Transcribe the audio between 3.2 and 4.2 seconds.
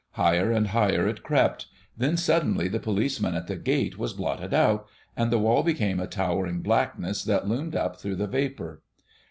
at the gate was